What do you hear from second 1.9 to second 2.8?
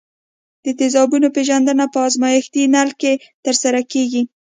په ازمیښتي